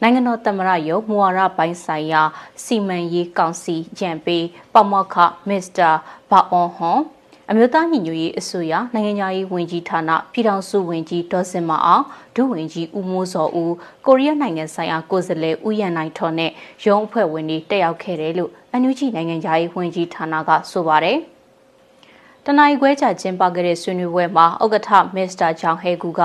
[0.00, 2.22] နိုင်ငံတော်သမ္မတရုံးမူဝါဒပိုင်းဆိုင်ရာ
[2.64, 5.16] စီမံရေးကောင်စီကြံပေးပမောက္ခ
[5.48, 5.90] မစ္စတာ
[6.30, 7.00] ဘာအွန်ဟွန်
[7.50, 12.04] အမျိုးသားညီညွတ်ရေးအစိုးရနိုင်ငံသားရေးဝန်ကြီးဌာနပြည်ထောင်စုဝန်ကြီးဒေါ်စင်မအောင်
[12.36, 13.74] ဒုဝန်ကြီးဦးမိုးစောဦး
[14.06, 16.50] ကိုရီးယားနိုင်ငံဆိုင်ရာကိုယ်စားလှယ်ဦးရန်နိုင်ထွန်းနဲ့
[16.84, 21.18] ရုံးအဖွဲ့ဝင်တွေတက်ရောက်ခဲ့တယ်လို့အန်ယူဂျီနိုင်ငံသားရေးဝန်ကြီးဌာနကဆိုပါတယ်။
[22.44, 26.22] တနင်္ဂနွေခွဲကြာကျင်းပခဲ့တဲ့ဆွေးနွေးပွဲမှာဥက္ကဋ္ဌမစ္စတာဂျောင်ဟဲကူက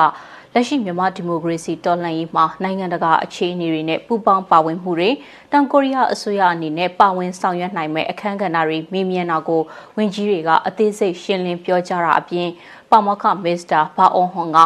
[0.56, 5.10] လက်ရှိမြန်မာဒီမိုကရေစီတော်လှန်ရေးမှာနိုင်ငံတကာအခြေအနေတွေနဲ့ပူးပေါင်းပါဝင်မှုတွေ
[5.52, 9.62] တောင်ကိုရီးယားအစိုးရအနေနဲ့ပါဝင်ဆောင်ရွက်နိုင်မဲ့အခမ်းကဏ္ဍတွေမေးမြန်းတာကို
[9.98, 12.50] ဝန်ကြီးတွေကအသေးစိတ်ရှင်းလင်းပြောကြားတာအပြင်
[12.92, 14.58] ပါမောက္ခမစ္စတာဘာအွန်ဟွန်က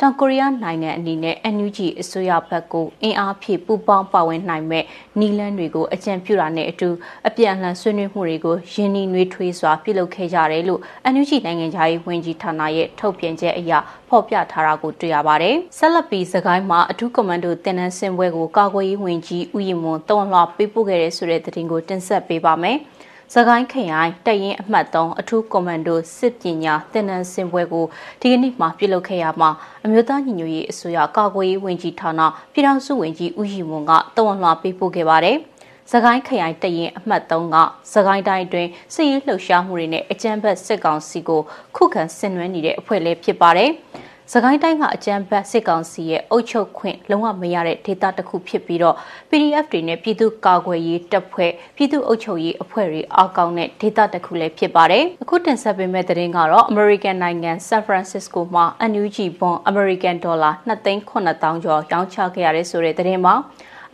[0.00, 4.84] တောင်ကိုရီးယားနိုင်ငံအနေနဲ့ NUG အစိုးရဘက်ကိုအင်အားဖြည့်ပူးပေါင်းပါဝင်နိုင်မဲ့
[5.20, 6.88] နီလန်းတွေကိုအကြံပြုတာနဲ့အတူ
[7.28, 10.80] အပြန်အလှန်ဆွေးနွေးမှုတွေကိုရင်းနှီးနှွေးထွေးစွာပြုလုပ်ခဲ့ကြတယ်လို့
[11.12, 13.72] NUG နိုင်ငံသားရေးဝန်ကြီးဌာနရဲ့ထုတ်ပြန်ချက်အရ
[14.08, 22.78] ဖော်ပြထားတာကိုတွေ့ရပါတယ်။ဆက်လက်ပြီးစကိုင်းမှာအထူးကွန်မန်ဒိုတင်နန်းစင်ပွဲကိုကာကွယ်ရေးဝန်ကြီးဦးရင်မွန်တုံ့လှပေးပို့ခဲ့တဲ့ဆိုတဲ့သတင်းကိုတင်ဆက်ပေးပါမယ်။
[23.36, 27.86] စကိုင်းခရိုင်တရင်အမှတ်3အထူးကွန်မန်ဒိုစစ်ပညာတင်နန်းစင်ပွဲကို
[28.20, 29.50] ဒီကနေ့မှပြုလုပ်ခဲ့ရမှာ
[29.84, 32.20] အမျိုးသားညီညွတ်ရေးအစိုးရကာကွယ်ရေးဝန်ကြီးဌာန
[32.52, 35.36] ပြည်ထောင်စုဝန်ကြီးဦးရီမွန်ကတဝန်လွှာပေးပို့ခဲ့ပါတယ်။
[35.90, 37.56] စကိုင်းခရိုင်တရင်အမှတ်3က
[37.92, 41.40] စကိုင်းတိုင်းတွင်စစ်ရေးလှုပ်ရှားမှုတွေနဲ့အကြမ်းဖက်စစ်ကောင်စီကို
[41.76, 43.70] ခုခံဆင်နွှဲနေတဲ့အဖွဲ့လေးဖြစ်ပါတယ်။
[44.32, 48.96] စကိုင်းတိုင်းကအကြမ်းဖက်စစ်ကောင်စီရဲ့အုပ်ချုပ်ခွင့်လုံးဝမရတဲ့ဒေသတစ်ခုဖြစ်ပြီးတော့
[49.30, 63.34] PDF တွေနဲ့ပြည်သူ့ကာကွယ်ရေးတပ်ဖွဲ့ပြည်သူ့အုပ်ချုပ်ရေးအဖွဲ့တွေအောက်ကောင်းတဲ့ဒေသတစ်ခုလည်းဖြစ်ပါတယ်။အခုတင်ဆက်ပေးမယ့်သတင်းကတော့ American နိုင်ငံ San Francisco မှာ NUG ဘွန် American Dollar 2,900ကျော်ရောင်းချခဲ့ရတဲ့ဆိုတဲ့သတင်းမှာ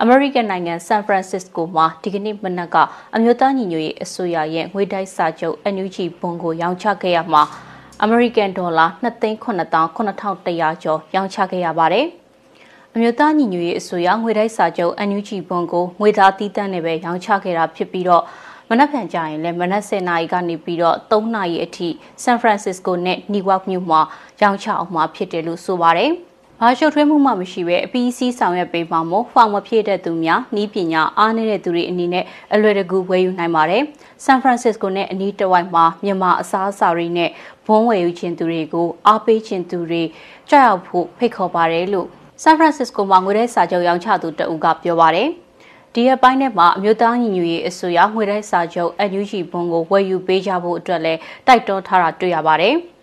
[0.02, 2.76] အမေရိကန်နိုင်ငံဆန်ဖရန်စစ္စကိုမှာဒီကနေ့မနက်က
[3.14, 7.42] အမျိုးသားညီညွတ်ရေးအစိုးရရဲ့ငွေတိုက်စာချုပ် NUG ဘွန်ကိုရောင်းချခဲ့ရမှာ
[8.04, 12.06] အမေရိကန်ဒေါ်လာ2,900,9100ကျော်ရောင်းချခဲ့ရပါတယ်။
[12.94, 18.22] အမျိုးသားညီညွတ်ရေးအစိုးရငွေတိုက်စာချုပ် NUG ဘွန်ကိုငွေသားတီးတန်းနဲ့ပဲရောင်းချခဲ့တာဖြစ်ပြီးတော့
[18.68, 21.88] မနက်ဖြန်ကြရင်လည်းမနက်10:00နာရီကနေပြီးတော့3:00နာရီအထိ
[22.22, 24.00] ဆန်ဖရန်စစ္စကိုနဲ့နီဝေါ့မြို့မှာ
[24.42, 26.12] ရောင်းချအောင်မှာဖြစ်တယ်လို့ဆိုပါတယ်။
[26.62, 33.82] ဘာရှုပ်ထွေးမှုမှမရှိဘဲအပီးစီးဆောင်ရွက်ပေးမှာမို့ဖောင်မဖြည့်တဲ့သူများနီးပညာအားနည်းတဲ့သူတွေအနေနဲ့အလွယ်တကူဝယ်ယူနိုင်ပါတယ်။
[34.24, 37.30] ဆန်ဖရန်စစ္စကိုနဲ့အနီးတစ်ဝိုက်မှာမြန်မာအစားအစာတွေနဲ့
[37.66, 40.02] ဘုံဝယ်ယူခြင်းသူတွေကိုအားပေးခြင်းသူတွေ
[40.50, 42.06] ကြောက်ရောက်ဖို့ဖိတ်ခေါ်ပါတယ်လို့
[42.42, 45.28] ဆန်ဖရန်စစ္စကိုမှာငွေတဲ့စာချုပ်ရောင်းချသူတအူးကပြောပါတယ်။
[45.94, 52.76] ဒီရက်ပိုင်းထဲမှာအမျိုးသားညီညွတ်ရေးအစိုးရငွေတဲ့စာချုပ် NUG ဘုံကိုဝယ်ယူပေးကြဖို့အတွက်လည်းတိုက်တွန်းထားတာတွေ့ရပါတယ်။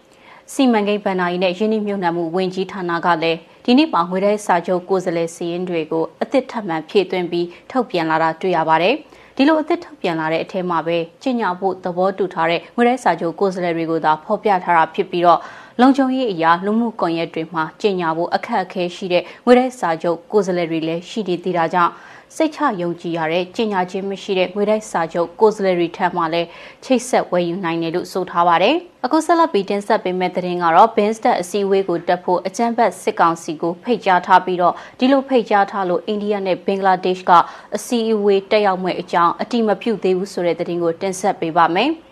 [0.53, 8.95] စီမံကိန်းဗဏ္ဍာရေးနဲ့ယင်းနှိမ့်မြုံနှံမှုဝန်ကြီးဌာနကလည်းဒီနေ့မှာငွေတဲ့စာချုပ်ကိုယ်စားလှယ်စီရင်တွေကိုအသစ်ထပ်မံဖြည့်သွင်းပြီးထုတ်ပြန်လာတာတွေ့ရပါတယ်။
[9.36, 15.39] ဒီလိုအသစ်ထုတ်ပြန်လာတဲ့အထက်မှာပဲကျင့်ညာဖို့သဘောတူထားတဲ့ငွေတဲ့စာချုပ်ကိုယ်စားလှယ်တွေကိုသာဖော်ပြထားတာဖြစ်ပြီးတော့
[15.81, 21.91] လုံခြုံရေးအရာလူမှုကွန်ရက်တွေမှာကျင့်ညာဖို့အခက်အခဲရှိတဲ့ငွေတဲ့စာချုပ်ကိုယ်စားလှယ်တွေလည်းရှိနေသေးတာကြောင့်
[22.36, 26.48] စိတ်ချယုံကြည်ရတဲ့ကျင်ညာချင်းမရှိတဲ့ငွေတိုက်စာချုပ်ကိုယ်စားလှယ်တွေထံမှလည်း
[26.84, 37.32] ချိတ်ဆက်ဝယ်ယူနိုင်တယ်လို့ဆိုထားပါတယ်။အခုဆက်လက်ပြီးတင်ဆက်ပေးမယ့်သတင်းကတော့ Binstat အစည်းအဝေးကိုတက်ဖို့အကြံဖက်စစ်ကောင်စီကိုဖိတ်ကြားထားပြီးတော့ဒီလိုဖိတ်ကြားထားလို့အိန္ဒိယနဲ့ဘင်္ဂလားဒေ့ရှ်က
[37.76, 41.92] အစည်းအဝေးတက်ရောက်မဲ့အကြောင်းအတိမပြုသေးဘူးဆိုတဲ့သတင်းကိုတင်ဆက်ပေးပါမယ်။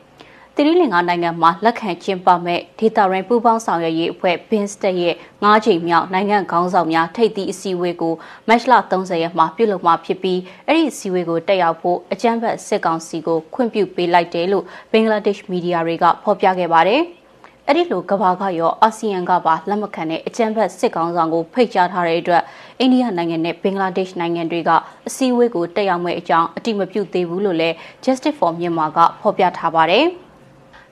[0.57, 5.13] တိရိလင်္ကာနိုင်ငံမှာလက်ခံကျင်းပမဲ့ဒေတာရင်ပူးပေါင်းဆောင်ရွက်ရေးအဖွဲ့ဘင်းစတက်ရဲ့
[5.43, 8.13] ၅ချိန်မြောက်နိုင်ငံခေါင်းဆောင်များထိပ်သီးအစည်းအဝေးကို
[8.47, 17.01] မတ်လ30ရက်မှာပြုလုပ်မှာဖြစ်ပြီးအဲ့ဒီအစည်းအဝေးကိုတက်ရောက်ဖို့အကြမ်းဖက်စစ်ကောင်စီကိုခွင့်ပြုပေးလိုက်တယ်လို့ဘင်္ဂလားဒေ့ရှ်မီဒီယာတွေကဖော်ပြခဲ့ပါတယ်။
[17.67, 22.43] ဘအဲ့ဒီလိုကဘာကရောအာဆီယံကပါလက်မခံတဲ့အကြမ်းဖက်စစ်ကောင်ဆောင်ကိုဖိတ်ကြားထားတဲ့အတွက်
[22.79, 24.71] အိန္ဒိယနိုင်ငံနဲ့ဘင်္ဂလားဒေ့ရှ်နိုင်ငံတွေက
[25.07, 30.05] အစည်းအဝေးကိုတက်ရောက်မဲ့အကြောင်းအတိမပြုသေးဘူးလို့လည်း Justice for Myanmar ကဖော်ပြထားပါတယ်။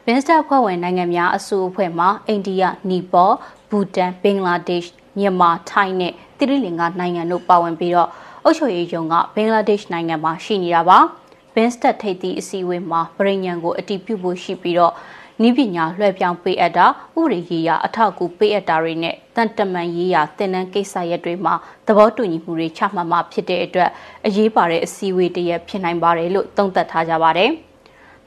[0.08, 3.30] ဘင်စတာဖွဲ့ဝင်နိုင်ငံများအစိုးအဖွဲ့မှာအိန္ဒိယ၊နီပေါ၊
[3.70, 8.10] ဘူတန်၊ဘင်္ဂလားဒေ့ရှ်၊မြန်မာ၊ထိုင်းနဲ့တိရိလင်္ကာနိုင်ငံတို့ပါဝင်ပြီးတော့
[8.44, 10.98] အုပ်ချုပ်ရေးယုံကဘင်္ဂလားဒေ့ရှ်နိုင်ငံမှာရှိနေတာပါ။
[11.56, 14.94] ဘင်စတက်ထိပ်သီးအစည်းအဝေးမှာပြည်ညံကိုအတီးပြုဖို့ရှိပြီးတော့
[15.42, 16.86] နီးပညာလွှဲပြောင်းပေးအပ်တာ
[17.20, 21.54] ဥပဒေရေးရာအထောက်အကူပေးအပ်တာတွေနဲ့တန်တမန်ရေးရာသင်တန်းကိစ္စရပ်တွေမှာ
[21.88, 23.90] သဘောတူညီမှုတွေချမှတ်မှဖြစ်တဲ့အတွက်
[24.26, 27.52] အရေးပါတဲ့အစည်းအဝေးတရက်ဖြစ်နိုင်ပါတယ်လို့သုံးသပ်ထားကြပါတယ်။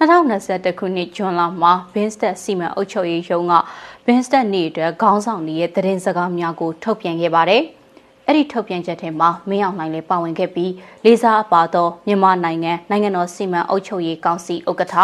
[0.00, 3.54] 2021ခုနှစ်ဇွန်လမှာဘင်းစတက်စီမံအုပ်ချုပ်ရေးရုံးက
[4.06, 7.62] ဘင်းစတက်နေ့အတွက်ခေါင်းဆောင်တွေရဲ့သတင်းစကားများကိုထုတ်ပြန်ခဲ့ပါတယ်။
[8.26, 10.72] အဲ့ဒီထုတ်ပြန်ချက်ထဲမှာမင်းအောင်လှိုင်လည်းပါဝင်ခဲ့ပြီး
[11.04, 14.96] လေးစားအပါသောမြန်မာနိုင်ငံနိုင်ငံတော်စီမံအုပ်ချုပ်ရေးကောင်စီဥက္ကဋ္ဌ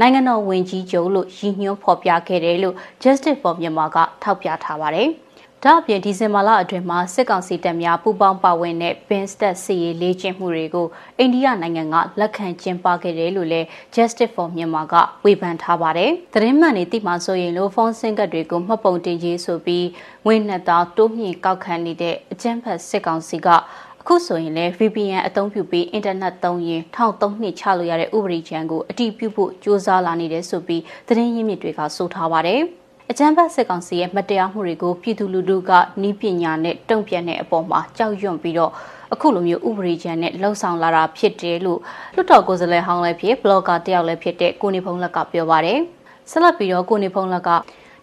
[0.00, 5.08] နိုင်ငံတော်ဝန်ကြီးချုပ်လို့ရည်ညွှန်းဖော်ပြခဲ့တယ်လို့ Justice for Myanmar ကထောက်ပြထားပါတယ်။
[5.66, 10.86] ဒါ့အပြင်ဒီဇင်ဘာလအတွင်းမှာစစ်ကောင်စီတပ်များပူးပေါင်းပါဝင်တဲ့ Binstat စီရေးလေ့ကျင့်မှုတွေကို
[11.18, 14.94] အိန္ဒိယနိုင်ငံကလက်ခံကျင်းပခဲ့တယ်လို့လည်း Justice for Myanmar က
[15.24, 19.86] ဝေဖန်ထားပါတယ်။သတင်းမှန်တွေသိမှဆိုရင်လို့ဖုန်းဆင်းကတ်တွေကိုမှတ်ပုံတင်ကြီးဆိုပြီး
[20.24, 23.48] ငွေနှစ်သားတိုးမြင့်ကောက်ခံနေတဲ့အကြမ်းဖက်စစ်ကောင်စီက
[24.00, 32.62] အခုဆိုရင်လည်း VPN အသုံးပြုပြီးအင်တာနက်သုံးရင်1003နှစ်ချလို့ရတဲ့ဥပဒေချမ်းကိုအတိပြုဖို့ကြိုးစားလာနေတယ်ဆိုပြီးသတင်းရင်းမြစ်တွေကဆိုထားပါတယ်။
[33.10, 38.72] အကြမ်းဖက်စစ်ကောင်စီရဲ့မတရားမှုတွေကိုပြည်သူလူထုကနှီးပညာနဲ့တုံ့ပြန်တဲ့အပေါ်မှာကြောက်ရွံ့ပြီးတော့
[39.12, 41.80] အခုလိုမျိုးဥပဒေချမ်းနဲ့လှုံ့ဆော်လာတာဖြစ်တယ်လို့
[42.14, 45.78] လွှတ်တော်ကိုယ်စားလှယ်ဟောင်းလည်းဖြစ်ဘလော့ဂါတယောက်လည်းဖြစ်တဲ့ကိုနေဖုံးလက်ကပြောပါတယ်။
[46.30, 47.50] ဆက်လက်ပြီးတော့ကိုနေဖုံးလက်က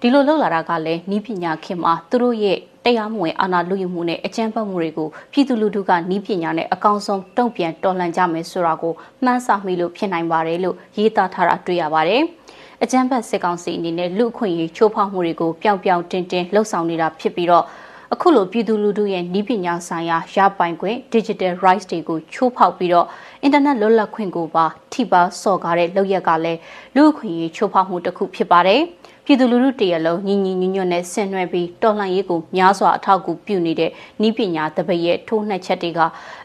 [0.01, 12.23] ဒီလိုလှုပ်လာတာကလည်းနှီးပညာခင်မှာသူတို့ရဲ့တရားမဝင်အာဏာလုယူမှုနဲ့အကြမ်းဖက်မှုတွေကိုပြည်သူလူထုကနှီးပညာနဲ့အကောင်းဆုံးတုံ့ပြန်တော်လှန်ကြမယ်ဆိုတာကိုမှန်းဆမိလို့ဖြစ်နိုင်ပါတယ်လို့ရေးသားထားတာတွေ့ရပါတယ်။
[12.83, 17.65] အကြမ်းဖက်စစ်ကောင်စီအနေနဲ့လူအခွင့်အရေးချိုးဖောက်မှုတွေကိုပျောက်ပျောက်တင်းတင်းလှုပ်ဆောင်နေတာဖြစ်ပြီးတော့
[18.13, 23.07] အခုလိုပြည်သူလူထုရဲ့ဤပညာဆိုင်ရာရပိုင်ခွင့် digital rights တွေကိုချိုးဖောက်ပြီးတော့
[23.45, 26.59] internet လွတ်လပ်ခွင့်ကိုပါထိပါစော်ကားတဲ့လုပ်ရက်ကလည်း
[26.95, 28.81] လူအခွင့်အရေးချိုးဖောက်မှုတစ်ခုဖြစ်ပါတယ်။
[29.29, 33.91] ပြည်သူလူထုတရလုံးညီညီညွတ်ညွတ်နဲ့ဆင်နွှဲပြီးတော်လှန်ရေးကိုများစွာအထောက်အကူပြုနေတဲ့
[34.27, 35.99] ဤပညာတပည့်ရဲ့ထိုးနှက်ချက်တွေက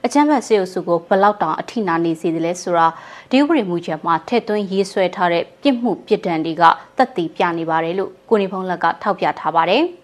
[0.05, 2.87] အကြမ်းဖက်စေအုပ်စုကိုဘလောက်တောင်အထိနာနေစေတယ်လဲဆိုတာ
[3.31, 6.63] ဒီဥပဒေမူချက်မှာထည့်သွင်းရေးဆွဲထားတဲ့ပြစ်မှုပြစ်ဒဏ်တွေက
[6.97, 9.85] တက်တည်ပြနေပါတယ်လို့ကိုနေဖုံးလက်ကထောက်ပြထားပါတယ်။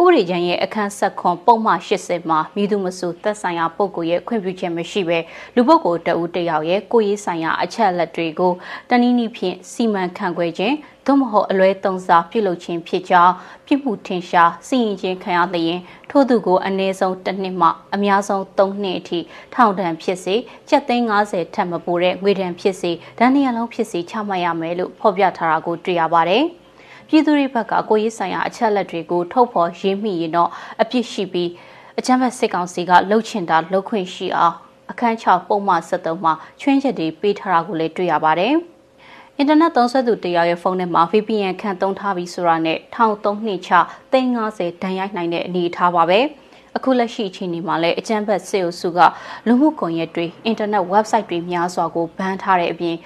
[0.00, 5.18] ဥပဒေကြမ်းရဲ့အခန်းဆက်ခွန်ပုံမှန်80မှာမိသူမဆိုသက်ဆိုင်ရာပုဂ္ဂိုလ်ရဲ့ခွင့်ပြုချက်မရှိဘဲ
[5.54, 8.52] လူပုဂ္ဂိုလ်တဦးတယောက်ရဲ့ကိုယ်ရေးဆိုင်ရာအချက်အလက်တွေကို
[8.90, 10.74] တနည်းနည်းဖြင့်စီမံခန့်ခွဲခြင်း
[11.06, 13.34] သို့မဟုတ်အလွဲသုံးစားပြုလုပ်ခြင်းဖြစ်ကြောင်း
[13.66, 15.76] ပြစ်မှုထင်ရှားစီရင်ခြင်းခံရသည့်
[16.10, 19.18] ထို့သူကိုအနည်းဆုံးတစ်နှစ်မှအများဆုံး၃နှစ်အထိ
[19.54, 20.34] ထောင်ဒဏ်ဖြစ်စေ
[20.68, 26.44] ကျပ်သိန်း90ထက်မပိုတဲ့ငွေဒဏ်ဖြစ်စေဒဏ်ရလုံးဖြစ်စေချမှတ်ရမယ်လို့ဖော်ပြထားတာကိုတွေ့ရပါတယ်။
[27.08, 30.50] ပြည်သူတွေဘက်ကကိုရေးဆိုင်ရာအချက်လက်တွေကိုထုတ်ဖော်ရေးမိရင်တော့
[30.82, 31.50] အပြစ်ရှိပြီး
[31.98, 34.54] အကြမ်းဖက်စစ်ကောင်စီကလှုပ်ချင်တာလှုပ်ခွင့်ရှိအောင်
[34.90, 38.54] အခန်း6ပုံမှန်73မှာချွင်းချက်တွေပေးထားတာကိုလည်းတွေ့ရပါတယ်။
[39.38, 43.70] အင်တာနက်သုံးစွဲသူတယောက်ရဲ့ဖုန်းထဲမှာ VPN ခန့်သုံးထားပြီးဆိုတာနဲ့1300နှစ်ချ
[44.12, 46.20] 350ဒဏ်ရိုက်နိုင်တဲ့အနေအထားပါပဲ။
[46.76, 49.00] အခုလက်ရှိအချိန်ဒီမှာလည်းအကြမ်းဖက်စေအုပ်စုက
[49.46, 52.96] လူမှုကွန်ရက်တွေအင်တာနက် website တွေများစွာကိုဘန်ထားတဲ့အပြင်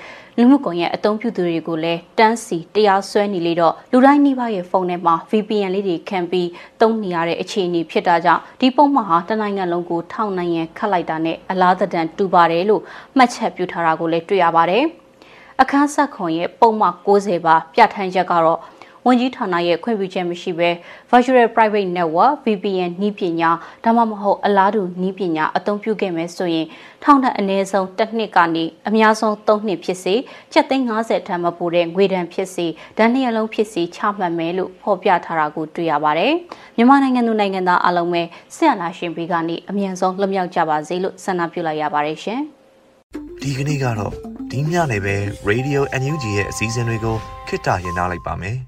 [0.41, 6.49] လူမှုကွန်ရက်အသုံးပြုသူတွေကိုလည်းတန်းစီတရားစွဲနေလေတော့လူတိုင်းနှိပါရဲ့ဖုန်းထဲမှာ VPN လေးတွေခံပြီး
[6.81, 12.83] သုံးနေရတဲ့အခြေအနေဖြစ်တာကြောင့်ဒီပုံမှန်ဟာတနိုင်ငံလုံးကိုထောက်နိုင်ရန်ခတ်လိုက်တာနဲ့အလားတန်တူပါတယ်လို့
[13.17, 14.85] မှတ်ချက်ပြုထားတာကိုလည်းတွေ့ရပါတယ်။
[15.61, 18.61] အခန်းဆက်ခွန်ရဲ့ပုံမှန်60ပါပြဋ္ဌာန်းချက်ကတော့
[19.09, 20.71] ဝန်ကြီးဌာနရဲ့ခွင့်ပြုချက်မရှိဘဲ
[21.11, 23.51] Virtual Private Network VPN နည်းပညာ
[23.85, 26.67] ဒါမှမဟုတ်အလားတူနည်းပညာအသုံးပြုခဲ့မယ်ဆိုရင်
[27.05, 30.15] ထောင်ဒဏ်အနည်းဆုံးတစ်နှစ်ကနေအများဆုံး3နှစ်ဖြစ်စေ
[30.53, 32.67] ချက်သိန်း50ထံမပိုတဲ့ငွေဒဏ်ဖြစ်စေ
[32.99, 36.33] ဒဏ်နှစ်ရလုံးဖြစ်စေချမှတ်မယ်လို့ဖော်ပြထားတာကိုတွေ့ရပါတယ်။
[36.77, 38.23] မြန်မာနိုင်ငံသူနိုင်ငံသားအလုံးပဲ
[38.57, 42.41] ဆက်အနာရှင်ဘေးကနေအမြန်ဆုံးလွတ်မြောက်ကြပါစေလို့ဆန္ဒပြုလိုက်ရပါတယ်ရှင်။
[43.43, 44.13] ဒီကနေ့ကတော့
[44.51, 45.17] ဒီညနေပဲ
[45.49, 47.17] Radio NUG ရဲ့အစည်းအဝေးကို
[47.49, 48.59] ခਿੱတရရနိုင်ပါမယ်။